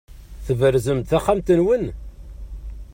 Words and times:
Tberzem-d 0.45 1.05
taxxamt-nwen? 1.11 1.85